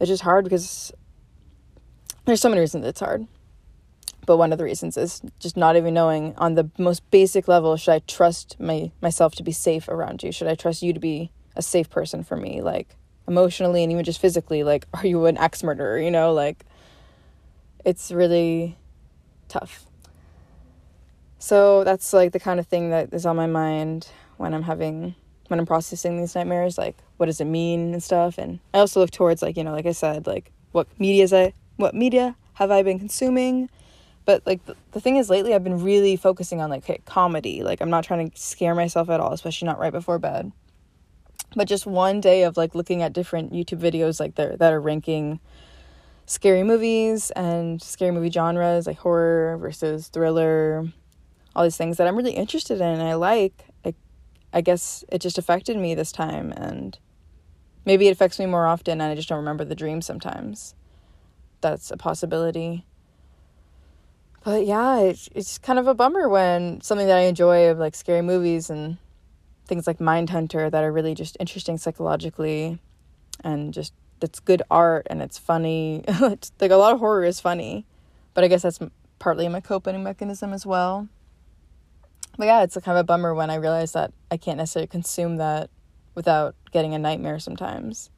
it's 0.00 0.08
just 0.08 0.22
hard 0.22 0.44
because 0.44 0.92
there's 2.24 2.40
so 2.40 2.48
many 2.48 2.60
reasons 2.60 2.84
it's 2.84 2.98
hard 2.98 3.26
but 4.26 4.36
one 4.36 4.52
of 4.52 4.58
the 4.58 4.64
reasons 4.64 4.96
is 4.96 5.20
just 5.38 5.56
not 5.56 5.76
even 5.76 5.94
knowing 5.94 6.34
on 6.36 6.54
the 6.54 6.70
most 6.78 7.08
basic 7.10 7.48
level 7.48 7.76
should 7.76 7.92
i 7.92 7.98
trust 8.00 8.56
my 8.60 8.90
myself 9.00 9.34
to 9.34 9.42
be 9.42 9.52
safe 9.52 9.88
around 9.88 10.22
you? 10.22 10.32
Should 10.32 10.48
i 10.48 10.54
trust 10.54 10.82
you 10.82 10.92
to 10.92 11.00
be 11.00 11.30
a 11.56 11.62
safe 11.62 11.90
person 11.90 12.22
for 12.22 12.36
me 12.36 12.62
like 12.62 12.96
emotionally 13.28 13.82
and 13.82 13.92
even 13.92 14.04
just 14.04 14.20
physically? 14.20 14.62
Like 14.62 14.86
are 14.94 15.06
you 15.06 15.26
an 15.26 15.38
ex 15.38 15.62
murderer 15.62 15.98
you 15.98 16.10
know? 16.10 16.32
Like 16.32 16.64
it's 17.84 18.12
really 18.12 18.78
tough. 19.48 19.86
So 21.38 21.82
that's 21.82 22.12
like 22.12 22.30
the 22.32 22.38
kind 22.38 22.60
of 22.60 22.66
thing 22.68 22.90
that 22.90 23.12
is 23.12 23.26
on 23.26 23.36
my 23.36 23.46
mind 23.46 24.08
when 24.36 24.54
i'm 24.54 24.62
having 24.62 25.14
when 25.48 25.58
i'm 25.58 25.66
processing 25.66 26.16
these 26.16 26.34
nightmares 26.34 26.78
like 26.78 26.96
what 27.16 27.26
does 27.26 27.40
it 27.40 27.44
mean 27.44 27.92
and 27.92 28.02
stuff? 28.02 28.38
And 28.38 28.60
i 28.72 28.78
also 28.78 29.00
look 29.00 29.10
towards 29.10 29.42
like 29.42 29.56
you 29.56 29.64
know 29.64 29.72
like 29.72 29.86
i 29.86 29.92
said 29.92 30.26
like 30.26 30.52
what 30.70 30.86
media 30.98 31.24
is 31.24 31.32
i 31.32 31.52
what 31.76 31.94
media 31.94 32.36
have 32.54 32.70
i 32.70 32.82
been 32.82 32.98
consuming 32.98 33.68
but 34.24 34.46
like 34.46 34.64
the, 34.66 34.76
the 34.92 35.00
thing 35.00 35.16
is 35.16 35.30
lately 35.30 35.54
i've 35.54 35.64
been 35.64 35.82
really 35.82 36.16
focusing 36.16 36.60
on 36.60 36.70
like 36.70 36.84
okay, 36.84 37.00
comedy. 37.04 37.62
Like 37.62 37.80
i'm 37.80 37.90
not 37.90 38.04
trying 38.04 38.30
to 38.30 38.40
scare 38.40 38.74
myself 38.74 39.08
at 39.10 39.20
all 39.20 39.32
especially 39.32 39.66
not 39.66 39.78
right 39.78 39.92
before 39.92 40.18
bed. 40.18 40.52
But 41.54 41.68
just 41.68 41.84
one 41.84 42.20
day 42.20 42.44
of 42.44 42.56
like 42.56 42.74
looking 42.74 43.02
at 43.02 43.12
different 43.12 43.52
youtube 43.52 43.80
videos 43.80 44.20
like 44.20 44.36
that 44.36 44.58
that 44.58 44.72
are 44.72 44.80
ranking 44.80 45.40
scary 46.24 46.62
movies 46.62 47.30
and 47.32 47.82
scary 47.82 48.10
movie 48.10 48.30
genres 48.30 48.86
like 48.86 48.98
horror 48.98 49.58
versus 49.58 50.08
thriller 50.08 50.88
all 51.54 51.64
these 51.64 51.76
things 51.76 51.98
that 51.98 52.06
i'm 52.06 52.16
really 52.16 52.32
interested 52.32 52.80
in 52.80 52.86
and 52.86 53.02
i 53.02 53.14
like 53.14 53.66
I, 53.84 53.92
I 54.52 54.60
guess 54.62 55.04
it 55.10 55.18
just 55.18 55.36
affected 55.36 55.76
me 55.76 55.94
this 55.94 56.12
time 56.12 56.52
and 56.52 56.98
maybe 57.84 58.08
it 58.08 58.12
affects 58.12 58.38
me 58.38 58.46
more 58.46 58.66
often 58.66 59.00
and 59.00 59.10
i 59.10 59.14
just 59.14 59.28
don't 59.28 59.38
remember 59.38 59.64
the 59.64 59.74
dreams 59.74 60.06
sometimes. 60.06 60.74
That's 61.60 61.90
a 61.90 61.96
possibility 61.96 62.86
but 64.44 64.66
yeah, 64.66 64.98
it's, 64.98 65.28
it's 65.34 65.58
kind 65.58 65.78
of 65.78 65.86
a 65.86 65.94
bummer 65.94 66.28
when 66.28 66.80
something 66.80 67.06
that 67.06 67.16
I 67.16 67.22
enjoy 67.22 67.68
of 67.68 67.78
like 67.78 67.94
scary 67.94 68.22
movies 68.22 68.70
and 68.70 68.98
things 69.66 69.86
like 69.86 69.98
Mindhunter 69.98 70.70
that 70.70 70.84
are 70.84 70.92
really 70.92 71.14
just 71.14 71.36
interesting 71.38 71.78
psychologically 71.78 72.78
and 73.44 73.72
just 73.72 73.92
it's 74.20 74.40
good 74.40 74.62
art 74.70 75.06
and 75.10 75.22
it's 75.22 75.38
funny. 75.38 76.04
it's, 76.08 76.52
like 76.60 76.70
a 76.70 76.76
lot 76.76 76.92
of 76.92 76.98
horror 76.98 77.24
is 77.24 77.40
funny, 77.40 77.84
but 78.34 78.44
I 78.44 78.48
guess 78.48 78.62
that's 78.62 78.78
partly 79.18 79.48
my 79.48 79.60
coping 79.60 80.02
mechanism 80.02 80.52
as 80.52 80.66
well. 80.66 81.08
but 82.36 82.46
yeah, 82.46 82.62
it's 82.62 82.74
kind 82.74 82.98
of 82.98 83.02
a 83.02 83.04
bummer 83.04 83.34
when 83.34 83.50
I 83.50 83.56
realize 83.56 83.92
that 83.92 84.12
I 84.30 84.36
can't 84.36 84.58
necessarily 84.58 84.88
consume 84.88 85.36
that 85.36 85.70
without 86.14 86.54
getting 86.72 86.94
a 86.94 86.98
nightmare 86.98 87.38
sometimes. 87.38 88.10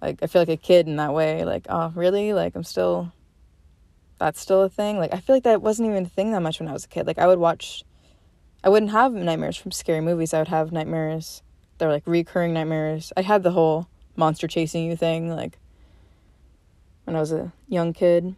Like 0.00 0.22
I 0.22 0.26
feel 0.28 0.42
like 0.42 0.48
a 0.48 0.56
kid 0.56 0.86
in 0.86 0.96
that 0.96 1.12
way. 1.12 1.44
Like, 1.44 1.66
oh, 1.68 1.92
really? 1.94 2.32
Like 2.32 2.54
I'm 2.54 2.64
still 2.64 3.12
that's 4.18 4.40
still 4.40 4.62
a 4.62 4.68
thing. 4.68 4.98
Like 4.98 5.14
I 5.14 5.20
feel 5.20 5.36
like 5.36 5.44
that 5.44 5.62
wasn't 5.62 5.90
even 5.90 6.06
a 6.06 6.08
thing 6.08 6.32
that 6.32 6.42
much 6.42 6.60
when 6.60 6.68
I 6.68 6.72
was 6.72 6.84
a 6.84 6.88
kid. 6.88 7.06
Like 7.06 7.18
I 7.18 7.26
would 7.26 7.38
watch 7.38 7.84
I 8.62 8.68
wouldn't 8.68 8.92
have 8.92 9.12
nightmares 9.12 9.56
from 9.56 9.72
scary 9.72 10.00
movies. 10.00 10.34
I 10.34 10.38
would 10.40 10.48
have 10.48 10.72
nightmares. 10.72 11.42
They're 11.78 11.92
like 11.92 12.06
recurring 12.06 12.52
nightmares. 12.52 13.12
I 13.16 13.22
had 13.22 13.42
the 13.42 13.52
whole 13.52 13.88
monster 14.16 14.48
chasing 14.48 14.84
you 14.84 14.96
thing 14.96 15.30
like 15.30 15.58
when 17.04 17.16
I 17.16 17.20
was 17.20 17.32
a 17.32 17.52
young 17.68 17.92
kid. 17.92 18.34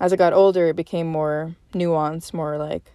As 0.00 0.12
I 0.12 0.16
got 0.16 0.32
older, 0.32 0.68
it 0.68 0.76
became 0.76 1.06
more 1.06 1.56
nuanced, 1.72 2.34
more 2.34 2.58
like 2.58 2.92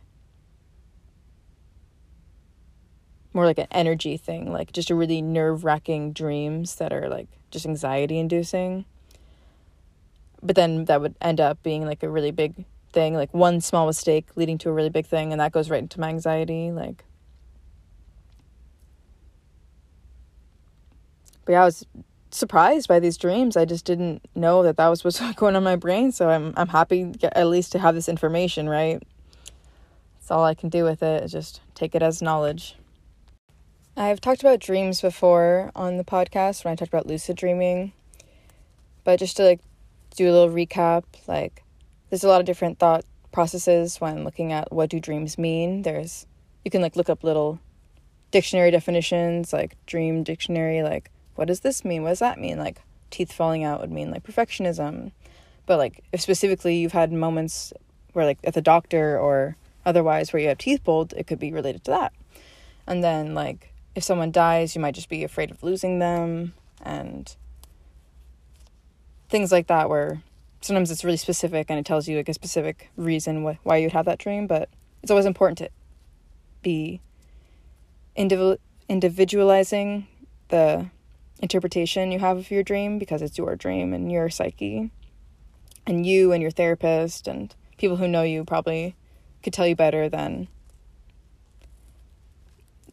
more 3.33 3.45
like 3.45 3.59
an 3.59 3.67
energy 3.71 4.17
thing, 4.17 4.51
like 4.51 4.71
just 4.71 4.89
a 4.89 4.95
really 4.95 5.21
nerve-wracking 5.21 6.11
dreams 6.11 6.75
that 6.75 6.91
are 6.91 7.07
like 7.07 7.27
just 7.51 7.65
anxiety 7.65 8.19
inducing. 8.19 8.85
But 10.41 10.55
then 10.55 10.85
that 10.85 11.01
would 11.01 11.15
end 11.21 11.39
up 11.39 11.61
being 11.63 11.85
like 11.85 12.03
a 12.03 12.09
really 12.09 12.31
big 12.31 12.65
thing, 12.91 13.13
like 13.13 13.33
one 13.33 13.61
small 13.61 13.85
mistake 13.85 14.27
leading 14.35 14.57
to 14.59 14.69
a 14.69 14.73
really 14.73 14.89
big 14.89 15.05
thing, 15.05 15.31
and 15.31 15.41
that 15.41 15.51
goes 15.51 15.69
right 15.69 15.81
into 15.81 15.99
my 15.99 16.09
anxiety. 16.09 16.71
Like, 16.71 17.03
but 21.45 21.53
yeah, 21.53 21.61
I 21.61 21.65
was 21.65 21.85
surprised 22.31 22.87
by 22.87 22.99
these 22.99 23.17
dreams. 23.17 23.57
I 23.57 23.65
just 23.65 23.85
didn't 23.85 24.21
know 24.35 24.63
that 24.63 24.77
that 24.77 24.87
was 24.87 25.03
what's 25.03 25.19
going 25.35 25.55
on 25.55 25.61
in 25.61 25.63
my 25.63 25.75
brain. 25.75 26.11
So 26.11 26.29
I'm 26.29 26.53
I'm 26.57 26.67
happy 26.69 27.13
at 27.23 27.47
least 27.47 27.71
to 27.73 27.79
have 27.79 27.95
this 27.95 28.09
information, 28.09 28.69
right? 28.69 29.01
That's 30.19 30.31
all 30.31 30.43
I 30.43 30.53
can 30.53 30.69
do 30.69 30.83
with 30.83 31.01
it. 31.03 31.23
Is 31.23 31.31
just 31.31 31.61
take 31.73 31.95
it 31.95 32.01
as 32.01 32.21
knowledge. 32.21 32.75
I've 33.95 34.21
talked 34.21 34.41
about 34.41 34.59
dreams 34.59 35.01
before 35.01 35.71
on 35.75 35.97
the 35.97 36.03
podcast 36.03 36.63
when 36.63 36.71
I 36.71 36.75
talked 36.75 36.93
about 36.93 37.07
lucid 37.07 37.35
dreaming. 37.35 37.93
But 39.03 39.17
just 39.17 39.37
to 39.37 39.43
like 39.43 39.59
do 40.15 40.29
a 40.29 40.33
little 40.33 40.53
recap, 40.53 41.03
like 41.27 41.63
there's 42.09 42.23
a 42.23 42.27
lot 42.27 42.39
of 42.39 42.45
different 42.45 42.79
thought 42.79 43.05
processes 43.31 43.99
when 44.01 44.23
looking 44.23 44.51
at 44.51 44.71
what 44.71 44.89
do 44.89 44.99
dreams 44.99 45.37
mean. 45.37 45.83
There's 45.83 46.25
you 46.65 46.71
can 46.71 46.81
like 46.81 46.95
look 46.95 47.09
up 47.09 47.23
little 47.23 47.59
dictionary 48.31 48.71
definitions, 48.71 49.53
like 49.53 49.75
dream 49.85 50.23
dictionary, 50.23 50.83
like 50.83 51.11
what 51.35 51.47
does 51.47 51.61
this 51.61 51.85
mean? 51.85 52.03
What 52.03 52.09
does 52.09 52.19
that 52.19 52.39
mean? 52.39 52.57
Like 52.57 52.81
teeth 53.09 53.31
falling 53.31 53.63
out 53.63 53.79
would 53.81 53.91
mean 53.91 54.11
like 54.11 54.23
perfectionism. 54.23 55.11
But 55.65 55.77
like 55.77 56.03
if 56.11 56.21
specifically 56.21 56.77
you've 56.77 56.93
had 56.93 57.11
moments 57.11 57.73
where 58.13 58.25
like 58.25 58.39
at 58.43 58.53
the 58.53 58.61
doctor 58.61 59.19
or 59.19 59.55
otherwise 59.85 60.33
where 60.33 60.41
you 60.41 60.49
have 60.49 60.57
teeth 60.57 60.83
pulled, 60.83 61.13
it 61.13 61.27
could 61.27 61.39
be 61.39 61.53
related 61.53 61.83
to 61.85 61.91
that. 61.91 62.13
And 62.85 63.03
then 63.03 63.33
like 63.33 63.73
if 63.95 64.03
someone 64.03 64.31
dies, 64.31 64.75
you 64.75 64.81
might 64.81 64.95
just 64.95 65.09
be 65.09 65.23
afraid 65.23 65.51
of 65.51 65.63
losing 65.63 65.99
them 65.99 66.53
and 66.81 67.35
things 69.29 69.51
like 69.51 69.67
that 69.67 69.89
where 69.89 70.21
sometimes 70.61 70.91
it's 70.91 71.03
really 71.03 71.17
specific 71.17 71.67
and 71.69 71.79
it 71.79 71.85
tells 71.85 72.07
you 72.07 72.17
like 72.17 72.29
a 72.29 72.33
specific 72.33 72.89
reason 72.95 73.45
wh- 73.45 73.65
why 73.65 73.77
you'd 73.77 73.91
have 73.91 74.05
that 74.05 74.19
dream, 74.19 74.47
but 74.47 74.69
it's 75.01 75.11
always 75.11 75.25
important 75.25 75.57
to 75.57 75.69
be 76.61 77.01
indiv- 78.17 78.57
individualizing 78.89 80.07
the 80.49 80.89
interpretation 81.41 82.11
you 82.11 82.19
have 82.19 82.37
of 82.37 82.51
your 82.51 82.63
dream 82.63 82.97
because 82.97 83.21
it's 83.21 83.37
your 83.37 83.55
dream 83.55 83.93
and 83.93 84.11
your 84.11 84.29
psyche. 84.29 84.91
And 85.85 86.05
you 86.05 86.33
and 86.33 86.41
your 86.41 86.51
therapist 86.51 87.27
and 87.27 87.55
people 87.77 87.95
who 87.95 88.07
know 88.07 88.23
you 88.23 88.43
probably 88.43 88.95
could 89.41 89.53
tell 89.53 89.67
you 89.67 89.75
better 89.75 90.09
than 90.09 90.49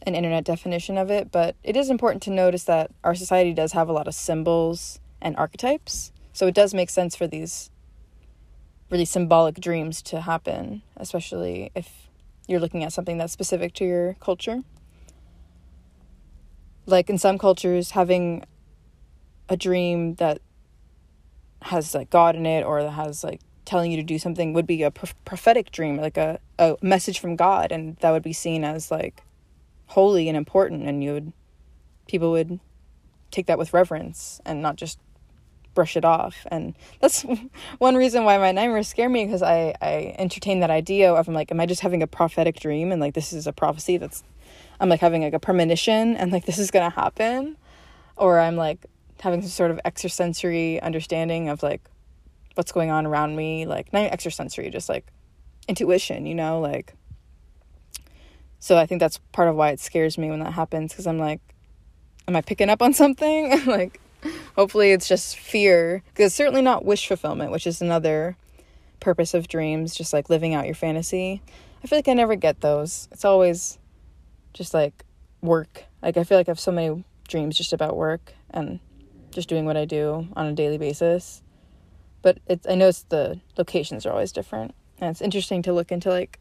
an 0.07 0.14
internet 0.14 0.45
definition 0.45 0.99
of 0.99 1.11
it, 1.11 1.33
but 1.33 1.57
it 1.64 1.76
is 1.76 1.91
important 1.91 2.23
to 2.25 2.31
notice 2.31 2.64
that 2.64 2.91
our 3.03 3.14
society 3.14 3.53
does 3.53 3.73
have 3.73 3.88
a 3.88 3.93
lot 3.93 4.07
of 4.07 4.14
symbols 4.14 5.00
and 5.21 5.35
archetypes. 5.37 6.12
So 6.35 6.49
it 6.49 6.55
does 6.55 6.75
make 6.75 6.91
sense 6.91 7.14
for 7.14 7.29
these 7.29 7.71
really 8.91 9.05
symbolic 9.05 9.61
dreams 9.61 10.03
to 10.03 10.21
happen, 10.21 10.83
especially 10.97 11.71
if 11.76 12.09
you're 12.49 12.61
looking 12.61 12.83
at 12.83 12.93
something 12.93 13.19
that's 13.19 13.33
specific 13.33 13.73
to 13.75 13.85
your 13.85 14.17
culture. 14.21 14.62
Like 16.87 17.09
in 17.09 17.19
some 17.19 17.38
cultures, 17.38 17.93
having 17.93 18.45
a 19.49 19.57
dream 19.57 20.17
that 20.17 20.41
has 21.62 21.95
like 21.95 22.11
God 22.11 22.35
in 22.35 22.47
it 22.47 22.64
or 22.64 22.83
that 22.83 22.91
has 22.91 23.23
like 23.23 23.41
telling 23.64 23.93
you 23.93 23.97
to 23.97 24.03
do 24.03 24.19
something 24.19 24.53
would 24.53 24.67
be 24.67 24.83
a 24.83 24.91
prophetic 24.91 25.71
dream, 25.71 25.97
like 25.97 26.17
a, 26.17 26.41
a 26.59 26.76
message 26.83 27.21
from 27.21 27.37
God, 27.37 27.71
and 27.71 27.97
that 27.99 28.11
would 28.11 28.25
be 28.25 28.33
seen 28.33 28.64
as 28.64 28.91
like 28.91 29.23
holy 29.87 30.29
and 30.29 30.37
important 30.37 30.88
and 30.88 31.05
you 31.05 31.12
would 31.12 31.33
people 32.09 32.33
would 32.33 32.59
take 33.31 33.47
that 33.47 33.59
with 33.59 33.73
reverence 33.73 34.41
and 34.45 34.61
not 34.61 34.76
just 34.76 34.99
brush 35.75 35.97
it 35.97 36.04
off. 36.04 36.47
And 36.50 36.75
that's 37.00 37.25
one 37.78 37.97
reason 37.97 38.25
why 38.25 38.38
my 38.38 38.52
nightmares 38.52 38.88
scare 38.88 39.09
me 39.09 39.25
because 39.25 39.43
I, 39.43 39.75
I 39.81 40.14
entertain 40.19 40.61
that 40.61 40.71
idea 40.71 41.12
of 41.12 41.28
I'm 41.28 41.35
like 41.35 41.50
am 41.50 41.61
I 41.61 41.66
just 41.66 41.83
having 41.83 42.02
a 42.02 42.07
prophetic 42.07 42.59
dream? 42.61 42.93
And 42.93 43.00
like 43.00 43.14
this 43.14 43.33
is 43.33 43.47
a 43.47 43.52
prophecy 43.52 43.97
that's 43.97 44.23
I'm 44.81 44.88
like 44.88 45.00
having 45.00 45.23
like 45.23 45.35
a 45.35 45.40
premonition 45.40 46.16
and 46.16 46.33
like 46.33 46.45
this 46.47 46.59
is 46.59 46.71
gonna 46.71 46.90
happen? 46.90 47.57
Or 48.16 48.38
I'm 48.40 48.57
like 48.57 48.87
having 49.21 49.43
some 49.43 49.50
sort 49.50 49.71
of 49.71 49.81
extrasensory 49.85 50.81
understanding 50.81 51.49
of 51.49 51.62
like 51.62 51.83
what's 52.54 52.73
going 52.73 52.90
on 52.90 53.07
around 53.07 53.35
me 53.35 53.66
like 53.66 53.93
not 53.93 54.12
extrasensory 54.12 54.71
just 54.71 54.88
like 54.88 55.07
intuition 55.66 56.26
you 56.26 56.35
know 56.35 56.61
like 56.61 56.95
so 58.64 58.78
I 58.78 58.87
think 58.87 59.00
that's 59.00 59.19
part 59.33 59.49
of 59.49 59.57
why 59.57 59.73
it 59.73 59.81
scares 59.81 60.16
me 60.16 60.31
when 60.31 60.38
that 60.38 60.54
happens 60.54 60.90
because 60.90 61.07
I'm 61.07 61.19
like, 61.19 61.43
am 62.26 62.35
I 62.35 62.40
picking 62.40 62.71
up 62.71 62.81
on 62.81 62.95
something? 62.95 63.62
like, 63.66 64.00
hopefully 64.55 64.93
it's 64.93 65.09
just 65.09 65.37
fear 65.37 66.03
because 66.09 66.35
certainly 66.35 66.63
not 66.63 66.85
wish 66.85 67.07
fulfillment, 67.07 67.51
which 67.51 67.67
is 67.67 67.81
another 67.81 68.37
purpose 69.01 69.35
of 69.35 69.49
dreams, 69.49 69.95
just 69.95 70.13
like 70.13 70.31
living 70.31 70.55
out 70.55 70.67
your 70.67 70.75
fantasy. 70.75 71.43
I 71.83 71.87
feel 71.87 71.99
like 71.99 72.09
I 72.09 72.15
never 72.15 72.37
get 72.37 72.61
those. 72.61 73.09
It's 73.13 73.25
always 73.25 73.79
just 74.53 74.73
like 74.73 75.05
work. 75.43 75.85
Like, 76.03 76.17
I 76.17 76.25
feel 76.25 76.39
like 76.39 76.49
I 76.49 76.53
have 76.53 76.61
so 76.61 76.73
many 76.73 77.05
dreams 77.29 77.57
just 77.57 77.73
about 77.73 77.97
work 77.97 78.33
and 78.51 78.81
just 79.31 79.49
doing 79.49 79.67
what 79.67 79.77
I 79.77 79.85
do 79.85 80.29
on 80.35 80.47
a 80.47 80.53
daily 80.53 80.79
basis. 80.79 81.43
But 82.23 82.39
it's, 82.47 82.67
I 82.67 82.75
notice 82.75 83.05
the 83.09 83.41
locations 83.59 84.07
are 84.07 84.13
always 84.13 84.33
different. 84.33 84.75
And 84.99 85.11
it's 85.11 85.21
interesting 85.21 85.61
to 85.63 85.73
look 85.73 85.93
into 85.93 86.09
like 86.09 86.39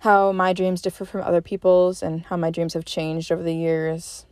how 0.00 0.32
my 0.32 0.52
dreams 0.52 0.80
differ 0.80 1.04
from 1.04 1.22
other 1.22 1.40
people's 1.40 2.02
and 2.02 2.22
how 2.26 2.36
my 2.36 2.50
dreams 2.50 2.74
have 2.74 2.84
changed 2.84 3.32
over 3.32 3.42
the 3.42 3.54
years. 3.54 4.26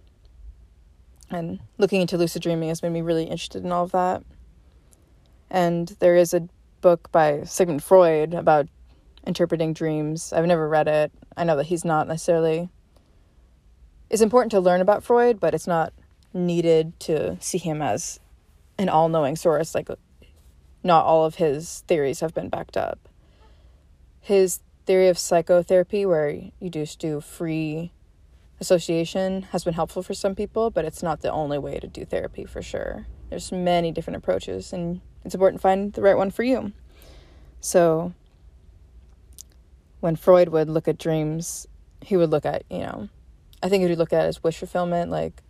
And 1.31 1.61
looking 1.77 2.01
into 2.01 2.17
lucid 2.17 2.43
dreaming 2.43 2.71
has 2.71 2.83
made 2.83 2.93
me 2.93 3.03
really 3.03 3.25
interested 3.25 3.65
in 3.65 3.73
all 3.73 3.85
of 3.85 3.93
that. 3.93 4.23
And 5.51 5.89
there 6.01 6.17
is 6.17 6.33
a 6.33 6.49
book 6.81 7.11
by 7.13 7.43
Sigmund 7.45 7.83
Freud 7.83 8.35
about 8.35 8.69
interpreting 9.27 9.73
dreams. 9.73 10.33
I've 10.33 10.47
never 10.47 10.69
read 10.69 10.89
it. 10.89 11.13
I 11.37 11.45
know 11.45 11.57
that 11.57 11.67
he's 11.67 11.85
not 11.85 12.09
necessarily. 12.09 12.71
It's 14.11 14.23
important 14.23 14.51
to 14.53 14.61
learn 14.61 14.81
about 14.81 15.05
Freud, 15.05 15.39
but 15.39 15.55
it's 15.55 15.67
not 15.67 15.93
needed 16.33 16.99
to 17.01 17.37
see 17.41 17.59
him 17.59 17.83
as 17.83 18.21
an 18.79 18.89
all 18.89 19.09
knowing 19.09 19.37
source. 19.37 19.75
Like, 19.75 19.89
not 20.83 21.05
all 21.05 21.25
of 21.25 21.35
his 21.37 21.85
theories 21.89 22.21
have 22.21 22.35
been 22.35 22.49
backed 22.49 22.77
up. 22.77 23.09
His 24.21 24.61
theory 24.87 25.09
of 25.09 25.19
psychotherapy 25.19 26.07
where 26.07 26.31
you 26.31 26.71
just 26.71 26.99
do 26.99 27.21
free 27.21 27.93
association 28.61 29.43
has 29.53 29.65
been 29.65 29.75
helpful 29.75 30.03
for 30.03 30.15
some 30.15 30.35
people, 30.35 30.71
but 30.71 30.85
it's 30.85 31.03
not 31.03 31.21
the 31.21 31.31
only 31.31 31.59
way 31.59 31.79
to 31.79 31.87
do 31.87 32.05
therapy 32.05 32.45
for 32.45 32.63
sure. 32.63 33.07
There's 33.31 33.53
many 33.53 33.93
different 33.93 34.17
approaches, 34.17 34.73
and 34.73 35.01
it's 35.25 35.35
important 35.35 35.61
to 35.61 35.63
find 35.63 35.93
the 35.93 36.03
right 36.03 36.17
one 36.17 36.31
for 36.31 36.43
you. 36.43 36.73
So, 37.61 38.13
when 40.01 40.17
Freud 40.17 40.49
would 40.51 40.69
look 40.69 40.89
at 40.89 40.99
dreams, 40.99 41.67
he 42.01 42.17
would 42.17 42.31
look 42.31 42.47
at, 42.47 42.65
you 42.71 42.79
know, 42.79 43.09
I 43.63 43.69
think 43.69 43.83
he 43.83 43.89
would 43.89 43.99
look 43.99 44.13
at 44.13 44.27
as 44.27 44.43
wish 44.43 44.59
fulfillment, 44.59 45.11
like 45.11 45.43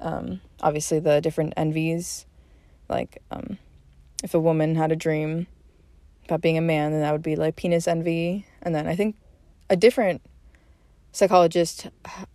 um, 0.00 0.40
obviously 0.60 1.00
the 1.00 1.20
different 1.20 1.54
envies. 1.56 2.26
Like, 2.88 3.22
um, 3.30 3.58
if 4.22 4.34
a 4.34 4.40
woman 4.40 4.76
had 4.76 4.92
a 4.92 4.96
dream 4.96 5.46
about 6.24 6.40
being 6.40 6.58
a 6.58 6.62
man, 6.62 6.92
then 6.92 7.00
that 7.00 7.12
would 7.12 7.22
be 7.22 7.36
like 7.36 7.56
penis 7.56 7.88
envy. 7.88 8.46
And 8.62 8.74
then 8.74 8.86
I 8.86 8.94
think 8.94 9.16
a 9.68 9.76
different 9.76 10.22
psychologist 11.12 11.88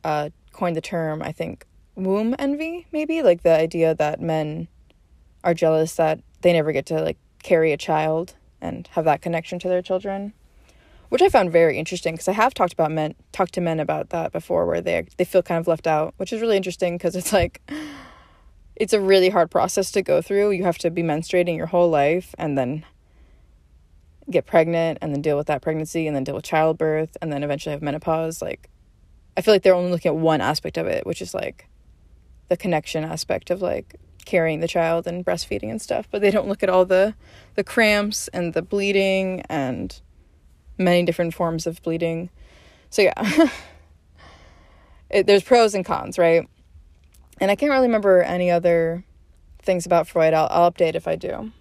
uh, 0.03 0.29
coined 0.51 0.75
the 0.75 0.81
term, 0.81 1.21
I 1.21 1.31
think, 1.31 1.65
womb 1.95 2.35
envy, 2.39 2.87
maybe 2.91 3.21
like 3.21 3.43
the 3.43 3.57
idea 3.57 3.95
that 3.95 4.21
men 4.21 4.67
are 5.43 5.53
jealous 5.53 5.95
that 5.95 6.19
they 6.41 6.53
never 6.53 6.71
get 6.71 6.85
to 6.87 7.01
like 7.01 7.17
carry 7.41 7.71
a 7.71 7.77
child 7.77 8.35
and 8.61 8.87
have 8.91 9.05
that 9.05 9.21
connection 9.21 9.59
to 9.59 9.67
their 9.67 9.81
children 9.81 10.33
which 11.13 11.21
I 11.21 11.29
found 11.29 11.51
very 11.51 11.77
interesting 11.77 12.15
because 12.15 12.27
I 12.27 12.31
have 12.31 12.55
talked 12.55 12.73
about 12.73 12.91
men 12.91 13.13
talked 13.33 13.53
to 13.53 13.61
men 13.61 13.79
about 13.79 14.09
that 14.09 14.31
before 14.31 14.65
where 14.65 14.81
they 14.81 15.05
they 15.17 15.25
feel 15.25 15.43
kind 15.43 15.59
of 15.59 15.67
left 15.67 15.85
out, 15.85 16.15
which 16.17 16.33
is 16.33 16.41
really 16.41 16.57
interesting 16.57 16.97
because 16.97 17.15
it's 17.15 17.31
like 17.31 17.61
it's 18.75 18.93
a 18.93 18.99
really 18.99 19.29
hard 19.29 19.51
process 19.51 19.91
to 19.91 20.01
go 20.01 20.23
through. 20.23 20.49
You 20.49 20.63
have 20.63 20.79
to 20.79 20.89
be 20.89 21.03
menstruating 21.03 21.55
your 21.55 21.67
whole 21.67 21.87
life 21.87 22.33
and 22.39 22.57
then 22.57 22.83
get 24.33 24.45
pregnant 24.45 24.97
and 25.01 25.13
then 25.13 25.21
deal 25.21 25.37
with 25.37 25.47
that 25.47 25.61
pregnancy 25.61 26.07
and 26.07 26.15
then 26.15 26.23
deal 26.23 26.35
with 26.35 26.43
childbirth 26.43 27.15
and 27.21 27.31
then 27.31 27.43
eventually 27.43 27.71
have 27.71 27.81
menopause 27.81 28.41
like 28.41 28.69
i 29.37 29.41
feel 29.41 29.53
like 29.53 29.63
they're 29.63 29.75
only 29.75 29.91
looking 29.91 30.09
at 30.09 30.15
one 30.15 30.41
aspect 30.41 30.77
of 30.77 30.87
it 30.87 31.05
which 31.05 31.21
is 31.21 31.33
like 31.33 31.67
the 32.49 32.57
connection 32.57 33.03
aspect 33.03 33.49
of 33.49 33.61
like 33.61 33.95
carrying 34.25 34.59
the 34.59 34.67
child 34.67 35.07
and 35.07 35.25
breastfeeding 35.25 35.69
and 35.69 35.81
stuff 35.81 36.07
but 36.11 36.21
they 36.21 36.31
don't 36.31 36.47
look 36.47 36.63
at 36.63 36.69
all 36.69 36.85
the 36.85 37.13
the 37.55 37.63
cramps 37.63 38.27
and 38.29 38.53
the 38.53 38.61
bleeding 38.61 39.41
and 39.49 40.01
many 40.77 41.03
different 41.03 41.33
forms 41.33 41.67
of 41.67 41.81
bleeding. 41.81 42.29
So 42.89 43.01
yeah. 43.03 43.49
It, 45.09 45.27
there's 45.27 45.43
pros 45.43 45.75
and 45.75 45.85
cons 45.85 46.17
right? 46.17 46.49
And 47.39 47.51
i 47.51 47.55
can't 47.55 47.71
really 47.71 47.85
remember 47.85 48.23
any 48.23 48.49
other 48.49 49.03
things 49.61 49.85
about 49.85 50.07
freud. 50.07 50.33
I'll, 50.33 50.47
I'll 50.49 50.71
update 50.71 50.95
if 50.95 51.07
i 51.07 51.15
do 51.15 51.51